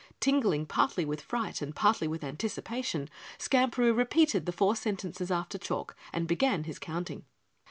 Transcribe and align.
Tingling 0.19 0.65
partly 0.65 1.05
with 1.05 1.21
fright 1.21 1.61
and 1.61 1.75
partly 1.75 2.07
with 2.07 2.23
anticipation, 2.23 3.07
Skamperoo 3.37 3.95
repeated 3.95 4.47
the 4.47 4.51
four 4.51 4.75
sentences 4.75 5.29
after 5.29 5.59
Chalk 5.59 5.95
and 6.11 6.25
began 6.27 6.63
his 6.63 6.79
counting. 6.79 7.23